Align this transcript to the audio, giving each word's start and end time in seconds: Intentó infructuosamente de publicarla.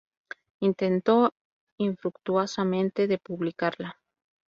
Intentó 0.61 1.31
infructuosamente 1.77 3.05
de 3.05 3.19
publicarla. 3.19 3.99